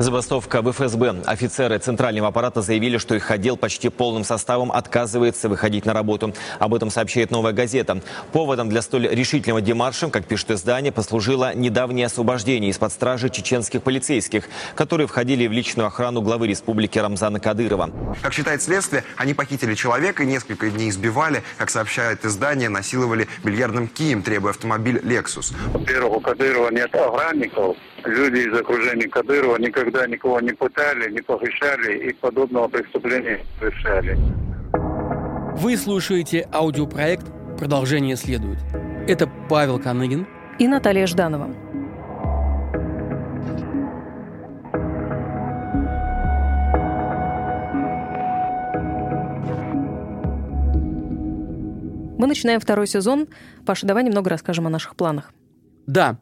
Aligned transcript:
Забастовка 0.00 0.62
в 0.62 0.72
ФСБ. 0.72 1.16
Офицеры 1.26 1.78
центрального 1.78 2.28
аппарата 2.28 2.62
заявили, 2.62 2.96
что 2.96 3.14
их 3.14 3.30
отдел 3.30 3.58
почти 3.58 3.90
полным 3.90 4.24
составом 4.24 4.72
отказывается 4.72 5.50
выходить 5.50 5.84
на 5.84 5.92
работу. 5.92 6.32
Об 6.58 6.72
этом 6.72 6.88
сообщает 6.88 7.30
«Новая 7.30 7.52
газета». 7.52 8.00
Поводом 8.32 8.70
для 8.70 8.80
столь 8.80 9.08
решительного 9.08 9.60
демарша, 9.60 10.08
как 10.08 10.24
пишет 10.24 10.52
издание, 10.52 10.90
послужило 10.90 11.54
недавнее 11.54 12.06
освобождение 12.06 12.70
из-под 12.70 12.92
стражи 12.92 13.28
чеченских 13.28 13.82
полицейских, 13.82 14.48
которые 14.74 15.06
входили 15.06 15.46
в 15.46 15.52
личную 15.52 15.88
охрану 15.88 16.22
главы 16.22 16.48
республики 16.48 16.98
Рамзана 16.98 17.38
Кадырова. 17.38 17.90
Как 18.22 18.32
считает 18.32 18.62
следствие, 18.62 19.04
они 19.18 19.34
похитили 19.34 19.74
человека 19.74 20.22
и 20.22 20.26
несколько 20.26 20.70
дней 20.70 20.88
избивали, 20.88 21.42
как 21.58 21.68
сообщает 21.68 22.24
издание, 22.24 22.70
насиловали 22.70 23.28
бильярдным 23.44 23.86
кием, 23.86 24.22
требуя 24.22 24.52
автомобиль 24.52 24.98
«Лексус». 25.04 25.52
Во-первых, 25.74 26.16
у 26.16 26.20
Кадырова 26.20 26.70
нет 26.70 26.94
охранников, 26.94 27.76
люди 28.06 28.48
из 28.48 28.58
окружения 28.58 29.08
Кадырова 29.08 29.56
никогда 29.58 30.06
никого 30.06 30.40
не 30.40 30.52
пытали, 30.52 31.10
не 31.10 31.20
похищали 31.20 32.08
и 32.08 32.12
подобного 32.14 32.68
преступления 32.68 33.38
не 33.38 33.58
совершали. 33.58 34.18
Вы 35.56 35.76
слушаете 35.76 36.48
аудиопроект 36.52 37.26
«Продолжение 37.58 38.16
следует». 38.16 38.58
Это 39.08 39.28
Павел 39.48 39.78
Коныгин 39.78 40.26
и 40.58 40.68
Наталья 40.68 41.06
Жданова. 41.06 41.48
Мы 52.18 52.26
начинаем 52.26 52.60
второй 52.60 52.86
сезон. 52.86 53.28
Паша, 53.64 53.86
давай 53.86 54.04
немного 54.04 54.28
расскажем 54.28 54.66
о 54.66 54.70
наших 54.70 54.94
планах. 54.94 55.32
Да, 55.86 56.20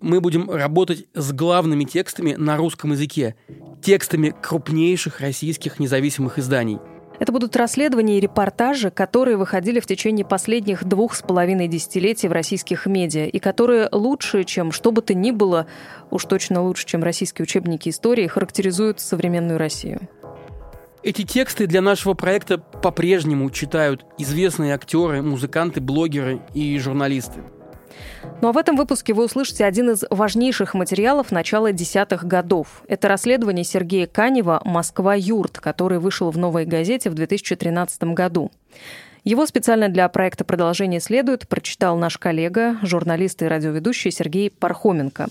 мы 0.00 0.20
будем 0.20 0.50
работать 0.50 1.06
с 1.14 1.32
главными 1.32 1.84
текстами 1.84 2.34
на 2.34 2.56
русском 2.56 2.92
языке, 2.92 3.36
текстами 3.82 4.34
крупнейших 4.40 5.20
российских 5.20 5.78
независимых 5.78 6.38
изданий. 6.38 6.78
Это 7.18 7.32
будут 7.32 7.54
расследования 7.54 8.16
и 8.16 8.20
репортажи, 8.20 8.90
которые 8.90 9.36
выходили 9.36 9.78
в 9.78 9.86
течение 9.86 10.24
последних 10.24 10.84
двух 10.84 11.14
с 11.14 11.20
половиной 11.20 11.68
десятилетий 11.68 12.28
в 12.28 12.32
российских 12.32 12.86
медиа, 12.86 13.26
и 13.26 13.38
которые 13.38 13.90
лучше, 13.92 14.44
чем 14.44 14.72
что 14.72 14.90
бы 14.90 15.02
то 15.02 15.12
ни 15.12 15.30
было, 15.30 15.66
уж 16.10 16.24
точно 16.24 16.62
лучше, 16.62 16.86
чем 16.86 17.02
российские 17.02 17.42
учебники 17.42 17.90
истории, 17.90 18.26
характеризуют 18.26 19.00
современную 19.00 19.58
Россию. 19.58 20.08
Эти 21.02 21.22
тексты 21.24 21.66
для 21.66 21.82
нашего 21.82 22.14
проекта 22.14 22.56
по-прежнему 22.56 23.50
читают 23.50 24.06
известные 24.16 24.74
актеры, 24.74 25.20
музыканты, 25.20 25.82
блогеры 25.82 26.40
и 26.54 26.78
журналисты. 26.78 27.42
Ну 28.42 28.48
а 28.48 28.52
в 28.52 28.56
этом 28.56 28.76
выпуске 28.76 29.14
вы 29.14 29.24
услышите 29.24 29.64
один 29.64 29.90
из 29.90 30.04
важнейших 30.08 30.74
материалов 30.74 31.30
начала 31.30 31.72
десятых 31.72 32.24
годов. 32.24 32.82
Это 32.88 33.08
расследование 33.08 33.64
Сергея 33.64 34.06
Канева 34.06 34.62
«Москва-Юрт», 34.64 35.58
который 35.58 35.98
вышел 35.98 36.30
в 36.30 36.38
«Новой 36.38 36.64
газете» 36.64 37.10
в 37.10 37.14
2013 37.14 38.02
году. 38.14 38.50
Его 39.24 39.46
специально 39.46 39.88
для 39.88 40.08
проекта 40.08 40.44
«Продолжение 40.44 41.00
следует» 41.00 41.48
прочитал 41.48 41.96
наш 41.98 42.16
коллега, 42.16 42.78
журналист 42.82 43.42
и 43.42 43.46
радиоведущий 43.46 44.10
Сергей 44.10 44.50
Пархоменко. 44.50 45.28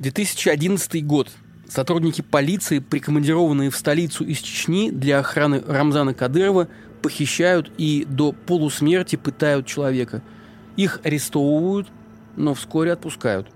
2011 0.00 1.06
год. 1.06 1.30
Сотрудники 1.68 2.20
полиции, 2.22 2.80
прикомандированные 2.80 3.70
в 3.70 3.76
столицу 3.76 4.24
из 4.24 4.38
Чечни 4.38 4.90
для 4.90 5.18
охраны 5.20 5.62
Рамзана 5.66 6.14
Кадырова, 6.14 6.68
похищают 7.02 7.72
и 7.78 8.04
до 8.08 8.32
полусмерти 8.32 9.16
пытают 9.16 9.66
человека– 9.66 10.22
их 10.76 11.00
арестовывают, 11.04 11.88
но 12.36 12.54
вскоре 12.54 12.92
отпускают. 12.92 13.48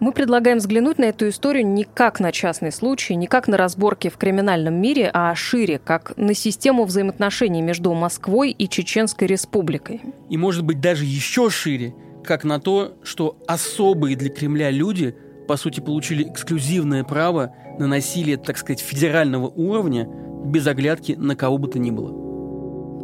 Мы 0.00 0.12
предлагаем 0.12 0.58
взглянуть 0.58 0.98
на 0.98 1.06
эту 1.06 1.28
историю 1.28 1.66
не 1.66 1.82
как 1.82 2.20
на 2.20 2.30
частный 2.30 2.70
случай, 2.70 3.16
не 3.16 3.26
как 3.26 3.48
на 3.48 3.56
разборки 3.56 4.08
в 4.08 4.16
криминальном 4.16 4.74
мире, 4.74 5.10
а 5.12 5.34
шире, 5.34 5.80
как 5.80 6.16
на 6.16 6.34
систему 6.34 6.84
взаимоотношений 6.84 7.62
между 7.62 7.92
Москвой 7.94 8.52
и 8.52 8.68
Чеченской 8.68 9.26
республикой. 9.26 10.02
И, 10.30 10.36
может 10.36 10.64
быть, 10.64 10.80
даже 10.80 11.04
еще 11.04 11.50
шире, 11.50 11.94
как 12.24 12.44
на 12.44 12.60
то, 12.60 12.96
что 13.02 13.38
особые 13.48 14.14
для 14.14 14.30
Кремля 14.30 14.70
люди, 14.70 15.16
по 15.48 15.56
сути, 15.56 15.80
получили 15.80 16.30
эксклюзивное 16.30 17.02
право 17.02 17.54
на 17.80 17.88
насилие, 17.88 18.36
так 18.36 18.56
сказать, 18.56 18.80
федерального 18.80 19.48
уровня, 19.48 20.08
без 20.44 20.64
оглядки 20.68 21.12
на 21.18 21.34
кого 21.34 21.58
бы 21.58 21.66
то 21.66 21.80
ни 21.80 21.90
было. 21.90 22.27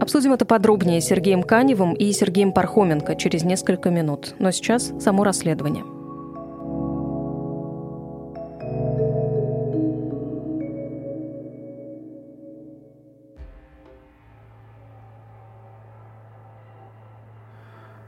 Обсудим 0.01 0.33
это 0.33 0.45
подробнее 0.45 1.01
с 1.01 1.07
Сергеем 1.07 1.43
Каневым 1.43 1.95
и 1.95 2.13
Сергеем 2.13 2.53
Пархоменко 2.53 3.15
через 3.17 3.45
несколько 3.45 3.91
минут. 3.91 4.35
Но 4.39 4.51
сейчас 4.51 4.93
само 5.01 5.25
расследование. 5.25 5.85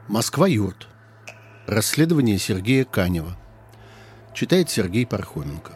Москва-Юрт. 0.08 0.88
Расследование 1.66 2.38
Сергея 2.38 2.84
Канева. 2.84 3.36
Читает 4.34 4.70
Сергей 4.70 5.06
Пархоменко. 5.06 5.72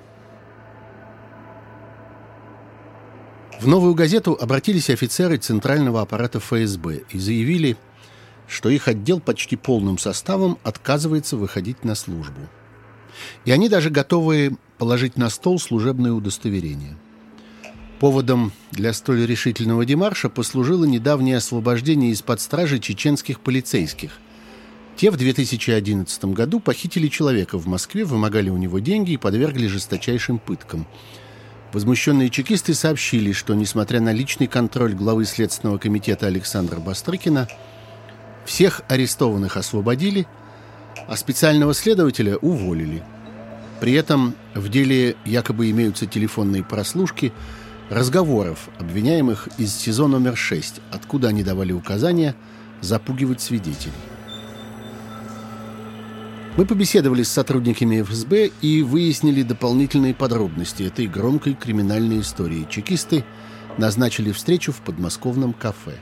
В 3.61 3.67
новую 3.67 3.93
газету 3.95 4.39
обратились 4.41 4.89
офицеры 4.89 5.37
центрального 5.37 6.01
аппарата 6.01 6.41
ФСБ 6.41 7.03
и 7.11 7.19
заявили, 7.19 7.77
что 8.49 8.71
их 8.71 8.89
отдел 8.89 9.21
почти 9.21 9.55
полным 9.55 9.99
составом 9.99 10.57
отказывается 10.63 11.37
выходить 11.37 11.85
на 11.85 11.95
службу. 11.95 12.41
И 13.45 13.51
они 13.51 13.69
даже 13.69 13.91
готовы 13.91 14.57
положить 14.79 15.19
на 15.19 15.29
стол 15.29 15.61
служебное 15.61 16.13
удостоверение. 16.13 16.97
Поводом 17.99 18.53
для 18.71 18.95
столь 18.95 19.27
решительного 19.27 19.85
демарша 19.85 20.31
послужило 20.31 20.87
недавнее 20.87 21.37
освобождение 21.37 22.13
из-под 22.13 22.41
стражи 22.41 22.79
чеченских 22.79 23.41
полицейских. 23.41 24.13
Те 24.97 25.11
в 25.11 25.19
2011 25.19 26.25
году 26.25 26.61
похитили 26.61 27.09
человека 27.09 27.59
в 27.59 27.67
Москве, 27.67 28.07
вымогали 28.07 28.49
у 28.49 28.57
него 28.57 28.79
деньги 28.79 29.13
и 29.13 29.19
подвергли 29.19 29.67
жесточайшим 29.67 30.39
пыткам– 30.39 30.87
Возмущенные 31.73 32.31
чекисты 32.31 32.75
сообщили, 32.75 33.33
что, 33.33 33.55
несмотря 33.55 34.01
на 34.01 34.13
личный 34.13 34.49
контроль 34.49 34.93
главы 34.93 35.25
Следственного 35.25 35.79
комитета 35.79 36.27
Александра 36.27 36.81
Бастрыкина, 36.81 37.49
всех 38.45 38.83
арестованных 38.89 39.57
освободили, 39.57 40.27
а 41.07 41.17
специального 41.17 41.73
следователя 41.73 42.37
уволили. 42.37 43.03
При 43.81 43.93
этом 43.93 44.35
в 44.55 44.69
деле 44.69 45.17
якобы 45.25 45.71
имеются 45.71 46.07
телефонные 46.07 46.65
прослушки 46.65 47.33
разговоров 47.89 48.69
обвиняемых 48.79 49.49
из 49.57 49.75
СИЗО 49.75 50.09
номер 50.09 50.37
6, 50.37 50.81
откуда 50.91 51.29
они 51.29 51.45
давали 51.45 51.73
указания 51.73 52.35
запугивать 52.81 53.41
свидетелей. 53.41 53.93
Мы 56.57 56.67
побеседовали 56.67 57.23
с 57.23 57.31
сотрудниками 57.31 58.03
ФСБ 58.03 58.51
и 58.61 58.83
выяснили 58.83 59.43
дополнительные 59.43 60.15
подробности 60.15 60.83
этой 60.83 61.07
громкой 61.07 61.55
криминальной 61.55 62.21
истории. 62.21 62.67
Чекисты 62.69 63.25
назначили 63.79 64.33
встречу 64.33 64.73
в 64.73 64.81
подмосковном 64.81 65.53
кафе. 65.53 65.95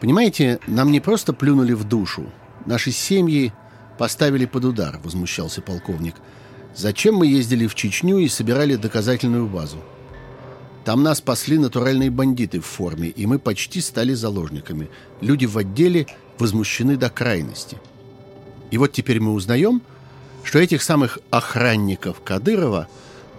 Понимаете, 0.00 0.58
нам 0.66 0.90
не 0.90 0.98
просто 0.98 1.32
плюнули 1.32 1.72
в 1.72 1.84
душу. 1.84 2.24
Наши 2.66 2.90
семьи 2.90 3.52
поставили 3.96 4.44
под 4.44 4.64
удар, 4.64 4.98
возмущался 5.04 5.62
полковник. 5.62 6.16
Зачем 6.74 7.14
мы 7.14 7.28
ездили 7.28 7.68
в 7.68 7.76
Чечню 7.76 8.18
и 8.18 8.28
собирали 8.28 8.74
доказательную 8.74 9.46
базу? 9.46 9.78
Там 10.84 11.04
нас 11.04 11.18
спасли 11.18 11.58
натуральные 11.58 12.10
бандиты 12.10 12.58
в 12.58 12.66
форме, 12.66 13.08
и 13.08 13.26
мы 13.26 13.38
почти 13.38 13.80
стали 13.80 14.14
заложниками. 14.14 14.90
Люди 15.20 15.46
в 15.46 15.56
отделе 15.56 16.08
возмущены 16.40 16.96
до 16.96 17.08
крайности– 17.08 17.76
и 18.72 18.78
вот 18.78 18.90
теперь 18.90 19.20
мы 19.20 19.34
узнаем, 19.34 19.82
что 20.42 20.58
этих 20.58 20.82
самых 20.82 21.18
охранников 21.30 22.22
Кадырова, 22.24 22.88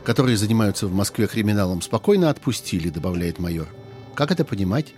которые 0.03 0.37
занимаются 0.37 0.85
в 0.85 0.93
Москве 0.93 1.25
криминалом, 1.25 1.81
спокойно 1.81 2.29
отпустили, 2.29 2.89
добавляет 2.89 3.39
майор. 3.39 3.67
Как 4.13 4.31
это 4.31 4.45
понимать? 4.45 4.93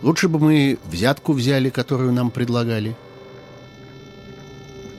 Лучше 0.00 0.28
бы 0.28 0.38
мы 0.38 0.78
взятку 0.84 1.32
взяли, 1.32 1.70
которую 1.70 2.12
нам 2.12 2.30
предлагали. 2.30 2.96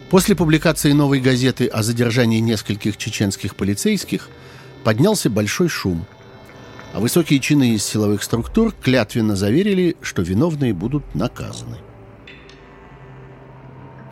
После 0.10 0.36
публикации 0.36 0.92
новой 0.92 1.22
газеты 1.22 1.68
о 1.68 1.82
задержании 1.82 2.40
нескольких 2.40 2.98
чеченских 2.98 3.56
полицейских 3.56 4.28
поднялся 4.84 5.30
большой 5.30 5.70
шум. 5.70 6.06
А 6.94 7.00
высокие 7.00 7.40
чины 7.40 7.76
из 7.76 7.86
силовых 7.86 8.24
структур 8.24 8.74
клятвенно 8.74 9.38
заверили, 9.38 9.96
что 10.02 10.22
виновные 10.22 10.74
будут 10.74 11.16
наказаны. 11.16 11.78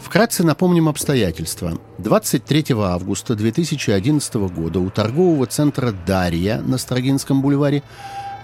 Вкратце 0.07 0.45
напомним 0.45 0.87
обстоятельства. 0.87 1.77
23 1.97 2.67
августа 2.69 3.35
2011 3.35 4.35
года 4.35 4.79
у 4.79 4.89
торгового 4.89 5.45
центра 5.47 5.91
«Дарья» 5.91 6.61
на 6.61 6.77
Строгинском 6.77 7.41
бульваре 7.41 7.83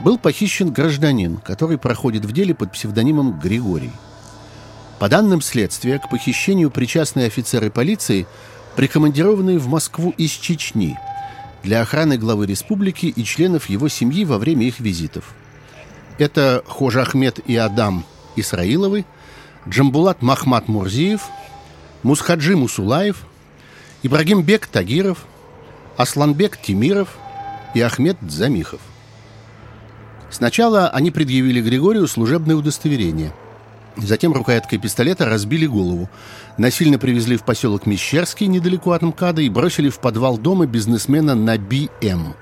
был 0.01 0.18
похищен 0.18 0.74
гражданин, 0.74 1.38
который 1.38 1.77
проходит 1.77 2.25
в 2.25 2.33
деле 2.33 2.54
под 2.54 2.74
псевдонимом 2.74 3.39
Григорий. 3.39 3.92
По 5.00 5.07
данным 5.07 5.39
следствия, 5.39 6.00
к 6.00 6.10
похищению 6.10 6.69
причастны 6.69 7.21
офицеры 7.21 7.71
полиции, 7.71 8.27
прикомандированные 8.75 9.57
в 9.57 9.68
Москву 9.68 10.13
из 10.18 10.31
Чечни. 10.31 11.00
для 11.63 11.80
охраны 11.81 12.18
главы 12.18 12.45
республики 12.45 13.06
и 13.06 13.24
членов 13.24 13.69
его 13.69 13.88
семьи 13.88 14.25
во 14.25 14.38
время 14.38 14.68
их 14.68 14.81
визитов. 14.81 15.33
Это 16.18 16.62
Хож 16.68 16.98
Ахмед 16.98 17.39
и 17.48 17.56
Адам 17.56 18.04
Исраиловы, 18.36 19.06
Джамбулат 19.65 20.21
Махмат 20.21 20.68
Мурзиев, 20.68 21.21
Мусхаджи 22.03 22.55
Мусулаев, 22.55 23.25
Ибрагимбек 24.03 24.67
Тагиров, 24.67 25.25
Асланбек 25.95 26.57
Тимиров 26.57 27.17
и 27.73 27.81
Ахмед 27.81 28.17
Замихов. 28.27 28.81
Сначала 30.29 30.89
они 30.89 31.11
предъявили 31.11 31.61
Григорию 31.61 32.07
служебное 32.07 32.55
удостоверение. 32.55 33.33
Затем 33.95 34.33
рукояткой 34.33 34.79
пистолета 34.79 35.25
разбили 35.25 35.65
голову. 35.65 36.09
Насильно 36.57 36.97
привезли 36.97 37.38
в 37.38 37.44
поселок 37.44 37.85
Мещерский, 37.85 38.47
недалеко 38.47 38.91
от 38.91 39.03
МКАДа, 39.03 39.41
и 39.44 39.50
бросили 39.50 39.89
в 39.89 40.00
подвал 40.00 40.38
дома 40.38 40.65
бизнесмена 40.65 41.35
Наби 41.35 41.89
М. 42.01 42.33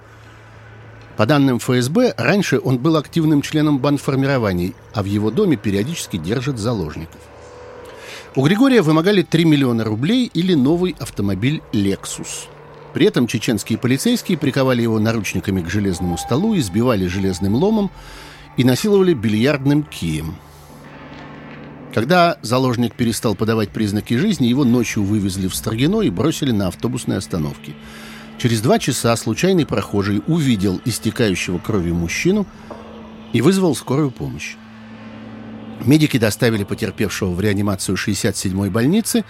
По 1.17 1.25
данным 1.25 1.59
ФСБ, 1.59 2.15
раньше 2.17 2.59
он 2.63 2.79
был 2.79 2.95
активным 2.95 3.41
членом 3.41 3.79
бандформирований, 3.79 4.73
а 4.93 5.03
в 5.03 5.05
его 5.05 5.29
доме 5.29 5.57
периодически 5.57 6.17
держат 6.17 6.57
заложников. 6.57 7.19
У 8.33 8.45
Григория 8.45 8.81
вымогали 8.81 9.23
3 9.23 9.43
миллиона 9.43 9.83
рублей 9.83 10.31
или 10.33 10.53
новый 10.53 10.95
автомобиль 10.99 11.61
«Лексус». 11.73 12.47
При 12.93 13.05
этом 13.05 13.27
чеченские 13.27 13.77
полицейские 13.77 14.37
приковали 14.37 14.81
его 14.81 14.99
наручниками 14.99 15.61
к 15.61 15.69
железному 15.69 16.17
столу, 16.17 16.57
избивали 16.57 17.07
железным 17.07 17.55
ломом 17.55 17.91
и 18.55 18.63
насиловали 18.63 19.13
бильярдным 19.13 19.83
кием. 19.83 20.37
Когда 21.93 22.37
заложник 22.41 22.95
перестал 22.95 23.35
подавать 23.35 23.69
признаки 23.69 24.13
жизни, 24.13 24.47
его 24.47 24.63
ночью 24.63 25.03
вывезли 25.03 25.49
в 25.49 25.55
Строгино 25.55 25.99
и 25.99 26.09
бросили 26.09 26.51
на 26.51 26.67
автобусной 26.69 27.17
остановке. 27.17 27.73
Через 28.37 28.61
два 28.61 28.79
часа 28.79 29.13
случайный 29.17 29.65
прохожий 29.65 30.21
увидел 30.25 30.79
истекающего 30.85 31.59
кровью 31.59 31.95
мужчину 31.95 32.47
и 33.33 33.41
вызвал 33.41 33.75
скорую 33.75 34.09
помощь. 34.09 34.55
Медики 35.85 36.17
доставили 36.17 36.63
потерпевшего 36.63 37.31
в 37.31 37.41
реанимацию 37.41 37.95
67-й 37.95 38.69
больницы 38.69 39.23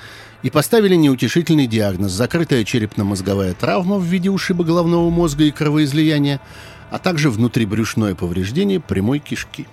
и 0.44 0.50
поставили 0.50 0.96
неутешительный 0.96 1.68
диагноз– 1.68 2.12
закрытая 2.14 2.66
черепно-мозговая 2.66 3.54
травма 3.54 3.98
в 3.98 4.04
виде 4.04 4.30
ушиба 4.30 4.64
головного 4.64 5.10
мозга 5.10 5.46
и 5.46 5.52
кровоизлияния, 5.52 6.42
а 6.90 7.00
также 7.00 7.30
внутрибрюшное 7.30 8.16
повреждение 8.16 8.82
прямой 8.82 9.20
кишки. 9.20 9.66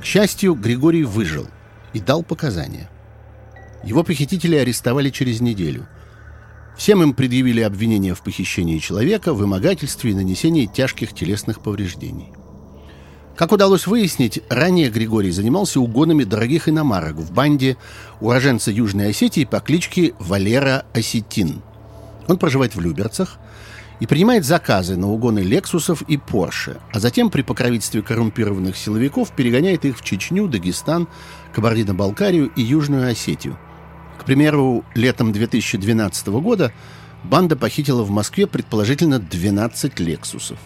К 0.00 0.04
счастью, 0.04 0.54
Григорий 0.54 1.04
выжил 1.04 1.48
и 1.92 2.00
дал 2.00 2.22
показания. 2.22 2.88
Его 3.82 4.04
похитители 4.04 4.54
арестовали 4.54 5.10
через 5.10 5.40
неделю. 5.40 5.88
Всем 6.76 7.02
им 7.02 7.12
предъявили 7.12 7.60
обвинения 7.60 8.14
в 8.14 8.22
похищении 8.22 8.78
человека, 8.78 9.34
вымогательстве 9.34 10.12
и 10.12 10.14
нанесении 10.14 10.66
тяжких 10.66 11.12
телесных 11.12 11.60
повреждений. 11.60 12.32
Как 13.36 13.52
удалось 13.52 13.86
выяснить, 13.86 14.42
ранее 14.50 14.90
Григорий 14.90 15.30
занимался 15.30 15.80
угонами 15.80 16.24
дорогих 16.24 16.68
иномарок 16.68 17.16
в 17.16 17.32
банде 17.32 17.76
уроженца 18.20 18.70
Южной 18.70 19.10
Осетии 19.10 19.44
по 19.44 19.60
кличке 19.60 20.12
Валера 20.18 20.84
Осетин. 20.92 21.62
Он 22.28 22.36
проживает 22.36 22.74
в 22.74 22.80
Люберцах 22.80 23.38
и 23.98 24.06
принимает 24.06 24.44
заказы 24.44 24.96
на 24.96 25.10
угоны 25.10 25.40
Лексусов 25.40 26.02
и 26.02 26.16
Порше, 26.16 26.78
а 26.92 27.00
затем 27.00 27.30
при 27.30 27.42
покровительстве 27.42 28.02
коррумпированных 28.02 28.76
силовиков 28.76 29.30
перегоняет 29.32 29.84
их 29.84 29.98
в 29.98 30.04
Чечню, 30.04 30.46
Дагестан, 30.46 31.08
Кабардино-Балкарию 31.54 32.50
и 32.56 32.62
Южную 32.62 33.10
Осетию. 33.10 33.58
К 34.18 34.24
примеру, 34.24 34.84
летом 34.94 35.32
2012 35.32 36.28
года 36.28 36.72
банда 37.24 37.56
похитила 37.56 38.02
в 38.02 38.10
Москве 38.10 38.46
предположительно 38.46 39.18
12 39.18 39.98
«Лексусов». 40.00 40.58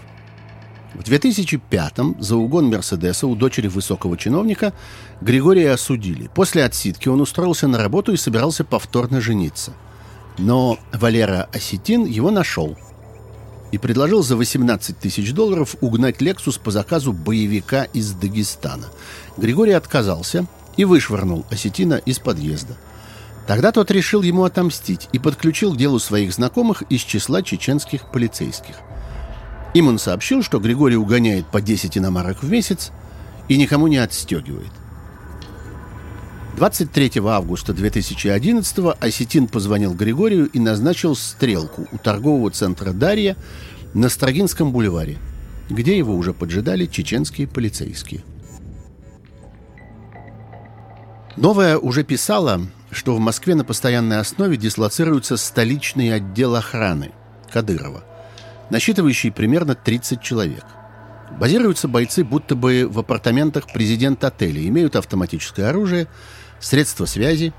В 0.95 1.01
2005-м 1.01 2.17
за 2.21 2.37
угон 2.37 2.67
«Мерседеса» 2.67 3.27
у 3.27 3.35
дочери 3.35 3.67
высокого 3.67 4.17
чиновника 4.17 4.73
Григория 5.21 5.73
осудили. 5.73 6.31
После 6.33 6.65
отсидки 6.65 7.09
он 7.09 7.21
устроился 7.21 7.67
на 7.67 7.79
работу 7.79 8.13
и 8.13 8.17
собирался 8.17 8.65
повторно 8.65 9.21
жениться. 9.21 9.73
Но 10.39 10.79
Валера 10.93 11.49
Осетин 11.53 12.05
его 12.05 12.31
нашел 12.31 12.79
и 13.73 13.79
предложил 13.79 14.23
за 14.23 14.37
18 14.37 14.97
тысяч 14.97 15.33
долларов 15.33 15.75
угнать 15.81 16.21
«Лексус» 16.21 16.59
по 16.59 16.71
заказу 16.71 17.13
боевика 17.13 17.85
из 17.85 18.13
Дагестана. 18.13 18.87
Григорий 19.37 19.73
отказался 19.73 20.47
и 20.77 20.85
вышвырнул 20.85 21.45
Осетина 21.51 21.95
из 21.95 22.21
подъезда. 22.21 22.77
Тогда 23.49 23.73
тот 23.73 23.91
решил 23.91 24.23
ему 24.23 24.45
отомстить 24.45 25.09
и 25.13 25.19
подключил 25.19 25.75
к 25.75 25.77
делу 25.77 25.99
своих 25.99 26.33
знакомых 26.33 26.83
из 26.83 27.01
числа 27.01 27.43
чеченских 27.43 28.13
полицейских– 28.13 28.77
им 29.75 29.89
он 29.89 29.99
сообщил, 29.99 30.43
что 30.43 30.61
Григорий 30.61 30.97
угоняет 30.97 31.47
по 31.47 31.61
10 31.61 31.99
иномарок 31.99 32.43
в 32.43 32.51
месяц 32.51 32.93
и 33.49 33.59
никому 33.59 33.89
не 33.89 33.99
отстегивает. 33.99 34.71
23 36.57 37.21
августа 37.27 37.73
2011 37.73 38.97
Осетин 39.01 39.49
позвонил 39.49 39.93
Григорию 39.93 40.47
и 40.47 40.61
назначил 40.61 41.17
стрелку 41.17 41.89
у 41.91 41.99
торгового 41.99 42.53
центра 42.53 42.93
«Дарья» 42.93 43.37
на 43.93 44.09
Строгинском 44.09 44.71
бульваре, 44.71 45.19
где 45.69 45.99
его 45.99 46.15
уже 46.15 46.33
поджидали 46.33 46.87
чеченские 46.87 47.49
полицейские. 47.49 48.23
Новая 51.37 51.77
уже 51.79 52.05
писала, 52.05 52.61
что 52.93 53.17
в 53.17 53.19
Москве 53.19 53.57
на 53.57 53.65
постоянной 53.65 54.21
основе 54.21 54.57
дислоцируется 54.57 55.37
столичный 55.37 56.15
отдел 56.15 56.55
охраны 56.55 57.11
Кадырова– 57.53 58.05
насчитывающий 58.71 59.31
примерно 59.31 59.75
30 59.75 60.21
человек. 60.21 60.65
Базируются 61.39 61.89
бойцы 61.89 62.25
будто 62.25 62.55
бы 62.55 62.87
в 62.89 62.99
апартаментах 62.99 63.73
президента 63.73 64.29
отеля, 64.29 64.67
имеют 64.67 64.97
автоматическое 64.97 65.69
оружие, 65.69 66.07
средства 66.61 67.07
связи, 67.07 67.53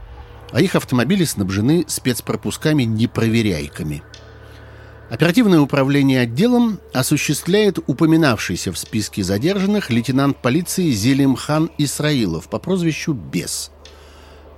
а 0.51 0.61
их 0.61 0.75
автомобили 0.75 1.25
снабжены 1.25 1.85
спецпропусками-непроверяйками. 1.87 4.03
Оперативное 5.09 5.59
управление 5.59 6.21
отделом 6.21 6.79
осуществляет 6.93 7.77
упоминавшийся 7.85 8.71
в 8.71 8.77
списке 8.77 9.23
задержанных 9.23 9.89
лейтенант 9.89 10.41
полиции 10.41 10.89
Зелимхан 10.91 11.69
Исраилов 11.77 12.49
по 12.49 12.57
прозвищу 12.57 13.13
Бес. 13.13 13.71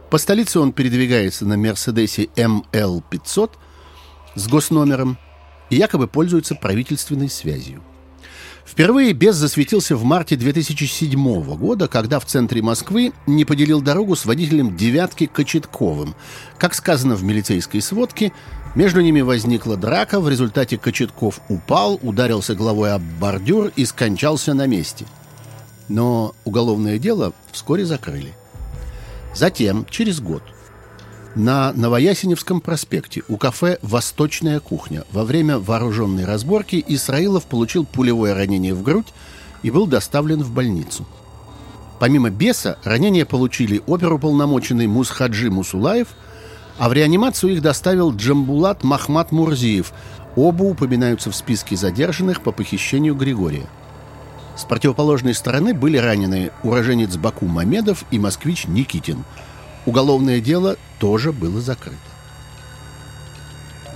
По 0.10 0.18
столице 0.18 0.60
он 0.60 0.72
передвигается 0.72 1.46
на 1.46 1.58
Мерседесе 1.58 2.30
МЛ-500 2.36 3.52
с 4.36 4.48
госномером– 4.48 5.18
и 5.70 5.76
якобы 5.76 6.08
пользуется 6.08 6.56
правительственной 6.56 7.30
связью. 7.30 7.82
Впервые 8.68 9.14
Бес 9.14 9.36
засветился 9.36 9.96
в 9.96 10.04
марте 10.04 10.36
2007 10.36 11.56
года, 11.56 11.88
когда 11.88 12.20
в 12.20 12.26
центре 12.26 12.62
Москвы 12.62 13.14
не 13.26 13.46
поделил 13.46 13.82
дорогу 13.82 14.16
с 14.16 14.26
водителем 14.26 14.76
«девятки» 14.76 15.26
Кочетковым. 15.26 16.16
Как 16.58 16.76
сказано 16.76 17.16
в 17.16 17.24
милицейской 17.24 17.82
сводке, 17.82 18.34
между 18.76 19.00
ними 19.00 19.22
возникла 19.22 19.78
драка, 19.78 20.20
в 20.20 20.30
результате 20.30 20.78
Кочетков 20.78 21.40
упал, 21.48 21.98
ударился 22.04 22.56
головой 22.56 22.92
об 22.92 23.02
бордюр 23.20 23.72
и 23.78 23.86
скончался 23.86 24.54
на 24.54 24.68
месте. 24.68 25.06
Но 25.88 26.36
уголовное 26.44 27.00
дело 27.00 27.34
вскоре 27.54 27.86
закрыли. 27.86 28.34
Затем, 29.34 29.86
через 29.90 30.20
год, 30.20 30.44
на 31.38 31.72
Новоясеневском 31.74 32.62
проспекте 32.62 33.22
у 33.28 33.38
кафе 33.38 33.78
«Восточная 33.84 34.60
кухня» 34.60 35.04
во 35.12 35.24
время 35.24 35.60
вооруженной 35.60 36.26
разборки 36.26 36.84
Исраилов 36.88 37.46
получил 37.46 37.86
пулевое 37.86 38.34
ранение 38.34 38.74
в 38.74 38.82
грудь 38.82 39.14
и 39.62 39.70
был 39.70 39.86
доставлен 39.86 40.42
в 40.42 40.50
больницу. 40.52 41.06
Помимо 42.00 42.32
беса, 42.32 42.80
ранение 42.84 43.24
получили 43.26 43.84
оперуполномоченный 43.86 44.88
Мусхаджи 44.88 45.52
Мусулаев, 45.52 46.08
а 46.80 46.90
в 46.90 46.94
реанимацию 46.94 47.54
их 47.54 47.62
доставил 47.62 48.16
Джамбулат 48.16 48.84
Махмат 48.84 49.32
Мурзиев. 49.32 49.94
Оба 50.36 50.64
упоминаются 50.64 51.30
в 51.30 51.36
списке 51.36 51.76
задержанных 51.76 52.42
по 52.42 52.52
похищению 52.52 53.14
Григория. 53.14 53.68
С 54.56 54.64
противоположной 54.64 55.36
стороны 55.36 55.76
были 55.76 55.98
ранены 55.98 56.52
уроженец 56.64 57.16
Баку 57.16 57.46
Мамедов 57.46 58.06
и 58.10 58.18
москвич 58.18 58.66
Никитин– 58.66 59.24
уголовное 59.88 60.40
дело 60.42 60.78
тоже 61.00 61.32
было 61.32 61.60
закрыто. 61.62 61.98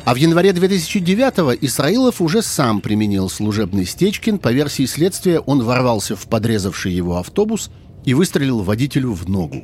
А 0.03 0.15
в 0.15 0.17
январе 0.17 0.50
2009-го 0.50 1.53
Исраилов 1.62 2.21
уже 2.21 2.41
сам 2.41 2.81
применил 2.81 3.29
служебный 3.29 3.86
Стечкин. 3.86 4.39
По 4.39 4.51
версии 4.51 4.86
следствия, 4.86 5.39
он 5.39 5.62
ворвался 5.62 6.15
в 6.15 6.27
подрезавший 6.27 6.91
его 6.91 7.17
автобус 7.17 7.69
и 8.03 8.15
выстрелил 8.15 8.63
водителю 8.63 9.13
в 9.13 9.29
ногу. 9.29 9.63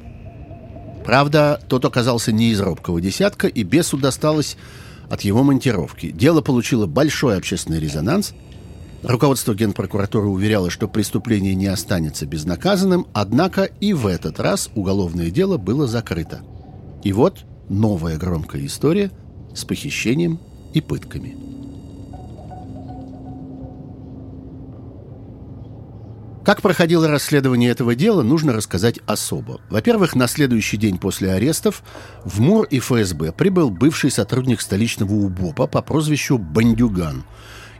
Правда, 1.05 1.59
тот 1.67 1.85
оказался 1.85 2.31
не 2.31 2.51
из 2.51 2.59
робкого 2.59 3.01
десятка, 3.01 3.47
и 3.47 3.63
бесу 3.63 3.97
досталось 3.97 4.57
от 5.09 5.21
его 5.21 5.41
монтировки. 5.41 6.11
Дело 6.11 6.41
получило 6.41 6.85
большой 6.85 7.37
общественный 7.37 7.79
резонанс– 7.79 8.33
Руководство 9.03 9.53
Генпрокуратуры 9.53 10.27
уверяло, 10.27 10.71
что 10.71 10.87
преступление 10.87 11.53
не 11.53 11.67
останется 11.67 12.25
безнаказанным, 12.25 13.07
однако 13.13 13.63
и 13.63 13.93
в 13.93 14.07
этот 14.07 14.39
раз 14.39 14.71
уголовное 14.73 15.29
дело 15.29 15.57
было 15.57 15.87
закрыто. 15.87 16.41
И 17.03 17.13
вот 17.13 17.45
новая 17.69 18.17
громкая 18.17 18.65
история 18.65 19.11
с 19.53 19.65
похищением 19.65 20.39
и 20.73 20.81
пытками. 20.81 21.37
Как 26.43 26.61
проходило 26.61 27.09
расследование 27.09 27.69
этого 27.71 27.93
дела, 27.93 28.23
нужно 28.23 28.53
рассказать 28.53 28.99
особо. 29.05 29.59
Во-первых, 29.69 30.15
на 30.15 30.27
следующий 30.27 30.77
день 30.77 30.97
после 30.97 31.33
арестов 31.33 31.83
в 32.23 32.39
МУР 32.39 32.67
и 32.71 32.79
ФСБ 32.79 33.33
прибыл 33.33 33.69
бывший 33.69 34.09
сотрудник 34.09 34.61
столичного 34.61 35.11
УБОПа 35.13 35.67
по 35.67 35.81
прозвищу 35.81 36.37
Бандюган– 36.39 37.23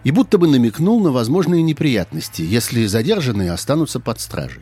и 0.08 0.12
будто 0.12 0.38
бы 0.38 0.48
намекнул 0.48 1.02
на 1.02 1.12
возможные 1.12 1.62
неприятности, 1.62 2.42
если 2.42 2.86
задержанные 2.86 3.52
останутся 3.52 4.00
под 4.00 4.22
стражей. 4.22 4.62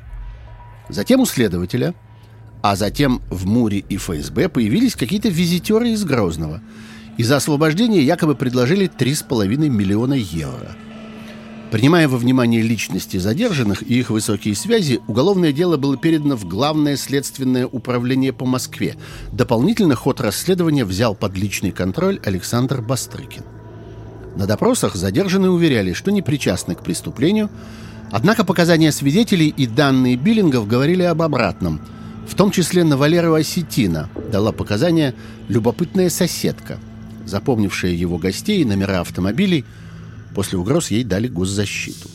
Затем 0.90 1.20
у 1.20 1.28
следователя, 1.28 1.94
а 2.64 2.76
затем 2.76 3.22
в 3.30 3.46
МУРе 3.46 3.86
и 3.88 3.98
ФСБ 3.98 4.50
появились 4.50 4.96
какие-то 4.96 5.30
визитеры 5.30 5.90
из 5.90 6.04
Грозного 6.04 6.62
и 7.18 7.24
за 7.24 7.36
освобождение 7.36 8.04
якобы 8.04 8.34
предложили 8.34 8.90
3,5 8.90 9.70
миллиона 9.70 10.16
евро– 10.16 10.76
Принимая 11.72 12.08
во 12.08 12.18
внимание 12.18 12.62
личности 12.62 13.18
задержанных 13.18 13.82
и 13.82 14.00
их 14.00 14.10
высокие 14.10 14.56
связи, 14.56 15.02
уголовное 15.08 15.52
дело 15.52 15.78
было 15.78 15.98
передано 15.98 16.38
в 16.38 16.46
Главное 16.46 16.96
следственное 16.96 17.68
управление 17.68 18.32
по 18.32 18.46
Москве. 18.46 18.96
Дополнительно 19.34 19.96
ход 19.96 20.22
расследования 20.22 20.86
взял 20.86 21.16
под 21.16 21.36
личный 21.36 21.72
контроль 21.72 22.22
Александр 22.24 22.82
Бастрыкин. 22.82 23.55
На 24.36 24.46
допросах 24.46 24.96
задержанные 24.96 25.50
уверяли, 25.50 25.94
что 25.94 26.12
не 26.12 26.22
причастны 26.22 26.76
к 26.76 26.84
преступлению, 26.84 27.50
однако 28.12 28.44
показания 28.44 28.92
свидетелей 28.92 29.48
и 29.48 29.68
данные 29.68 30.18
Биллингов 30.18 30.68
говорили 30.68 31.04
об 31.04 31.22
обратном. 31.22 31.82
В 32.28 32.36
том 32.36 32.52
числе 32.52 32.84
на 32.84 32.98
Валеру 32.98 33.34
Осетина 33.34 34.10
дала 34.32 34.52
показания 34.52 35.14
любопытная 35.48 36.10
соседка, 36.10 36.80
запомнившая 37.26 37.92
его 37.92 38.18
гостей 38.18 38.62
и 38.62 38.66
номера 38.66 39.02
автомобилей– 39.02 39.66
После 40.36 40.60
угроз 40.60 40.92
ей 40.92 41.06
дали 41.06 41.30
госзащиту. 41.30 42.10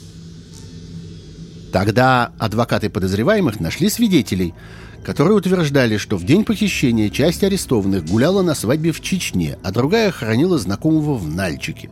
Тогда 1.72 2.32
адвокаты 2.38 2.90
подозреваемых 2.90 3.60
нашли 3.60 3.88
свидетелей, 3.88 4.54
которые 5.02 5.38
утверждали, 5.38 5.96
что 5.96 6.18
в 6.18 6.24
день 6.24 6.44
похищения 6.44 7.08
часть 7.08 7.42
арестованных 7.42 8.04
гуляла 8.04 8.42
на 8.42 8.54
свадьбе 8.54 8.92
в 8.92 9.00
Чечне, 9.00 9.56
а 9.62 9.72
другая 9.72 10.10
хранила 10.10 10.58
знакомого 10.58 11.14
в 11.14 11.26
Нальчике. 11.26 11.88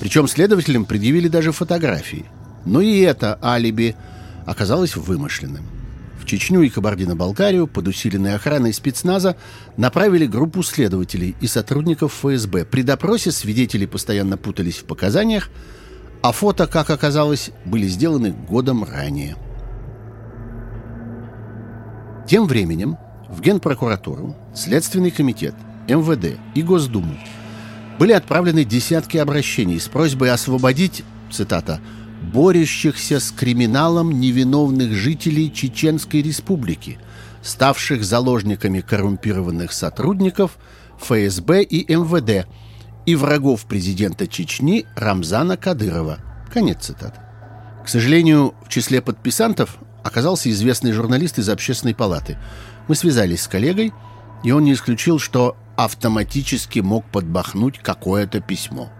Причем 0.00 0.28
следователям 0.28 0.84
предъявили 0.84 1.28
даже 1.28 1.52
фотографии. 1.52 2.26
Но 2.64 2.80
и 2.80 3.00
это 3.00 3.38
алиби 3.42 3.96
оказалось 4.44 4.96
вымышленным. 4.96 5.64
В 6.20 6.24
Чечню 6.26 6.62
и 6.62 6.68
Кабардино-Балкарию 6.68 7.68
под 7.68 7.88
усиленной 7.88 8.34
охраной 8.34 8.72
спецназа 8.72 9.36
направили 9.76 10.26
группу 10.26 10.62
следователей 10.62 11.36
и 11.40 11.46
сотрудников 11.46 12.12
ФСБ. 12.14 12.64
При 12.64 12.82
допросе 12.82 13.30
свидетели 13.30 13.86
постоянно 13.86 14.36
путались 14.36 14.78
в 14.78 14.84
показаниях, 14.84 15.50
а 16.22 16.32
фото, 16.32 16.66
как 16.66 16.90
оказалось, 16.90 17.50
были 17.64 17.86
сделаны 17.86 18.32
годом 18.32 18.82
ранее. 18.82 19.36
Тем 22.28 22.46
временем 22.46 22.96
в 23.28 23.40
Генпрокуратуру, 23.40 24.34
Следственный 24.52 25.12
комитет, 25.12 25.54
МВД 25.88 26.38
и 26.56 26.62
Госдуму 26.62 27.16
были 27.98 28.12
отправлены 28.12 28.64
десятки 28.64 29.16
обращений 29.16 29.80
с 29.80 29.88
просьбой 29.88 30.30
освободить, 30.30 31.04
цитата, 31.30 31.80
борющихся 32.32 33.20
с 33.20 33.30
криминалом 33.30 34.20
невиновных 34.20 34.92
жителей 34.92 35.52
Чеченской 35.52 36.22
Республики, 36.22 36.98
ставших 37.42 38.04
заложниками 38.04 38.80
коррумпированных 38.80 39.72
сотрудников 39.72 40.58
ФСБ 41.00 41.62
и 41.62 41.94
МВД 41.94 42.46
и 43.06 43.14
врагов 43.14 43.66
президента 43.66 44.26
Чечни 44.26 44.86
Рамзана 44.96 45.56
Кадырова. 45.56 46.18
Конец 46.52 46.86
цитаты. 46.86 47.20
К 47.84 47.88
сожалению, 47.88 48.54
в 48.64 48.68
числе 48.68 49.00
подписантов 49.00 49.78
оказался 50.02 50.50
известный 50.50 50.92
журналист 50.92 51.38
из 51.38 51.48
общественной 51.48 51.94
палаты. 51.94 52.36
Мы 52.88 52.94
связались 52.94 53.42
с 53.42 53.48
коллегой, 53.48 53.92
и 54.42 54.50
он 54.50 54.64
не 54.64 54.72
исключил, 54.72 55.18
что 55.18 55.56
автоматически 55.76 56.80
мог 56.80 57.04
подбахнуть 57.04 57.78
какое-то 57.78 58.40
письмо. 58.40 58.90